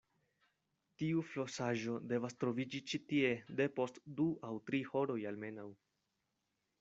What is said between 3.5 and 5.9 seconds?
depost du aŭ tri horoj almenaŭ.